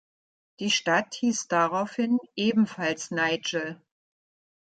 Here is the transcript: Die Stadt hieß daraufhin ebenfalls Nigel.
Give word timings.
Die 0.59 0.71
Stadt 0.71 1.13
hieß 1.13 1.47
daraufhin 1.47 2.17
ebenfalls 2.35 3.11
Nigel. 3.11 3.79